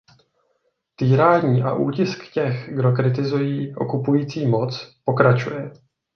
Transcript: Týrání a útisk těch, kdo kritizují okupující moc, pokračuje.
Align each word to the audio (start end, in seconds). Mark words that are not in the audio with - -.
Týrání 0.95 1.63
a 1.63 1.73
útisk 1.73 2.31
těch, 2.33 2.69
kdo 2.75 2.91
kritizují 2.91 3.75
okupující 3.75 4.47
moc, 4.47 4.95
pokračuje. 5.05 5.71